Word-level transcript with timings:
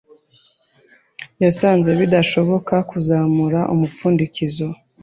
Yasanze 1.43 1.89
bidashoboka 1.99 2.75
kuzamura 2.89 3.59
umupfundikizo. 3.73 4.67